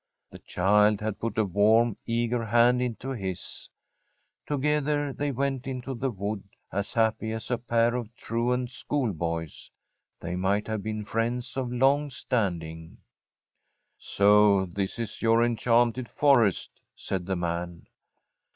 The 0.31 0.39
child 0.39 0.99
had 0.99 1.19
put 1.19 1.37
a 1.37 1.45
warm, 1.45 1.95
eager 2.07 2.43
hand 2.45 2.81
into 2.81 3.11
his; 3.11 3.69
together 4.47 5.13
they 5.13 5.31
went 5.31 5.67
into 5.67 5.93
the 5.93 6.09
wood, 6.09 6.43
as 6.71 6.93
happy 6.93 7.31
as 7.31 7.51
a 7.51 7.59
pair 7.59 7.93
of 7.93 8.15
truant 8.15 8.71
school 8.71 9.13
boys; 9.13 9.69
they 10.19 10.35
might 10.35 10.65
have 10.67 10.81
been 10.81 11.05
friends 11.05 11.55
of 11.55 11.71
long 11.71 12.09
standing. 12.09 12.97
'So 13.99 14.65
this 14.65 14.97
is 14.97 15.21
your 15.21 15.43
enchanted 15.45 16.09
forest?' 16.09 16.81
said 16.95 17.27
the 17.27 17.35
man. 17.35 17.85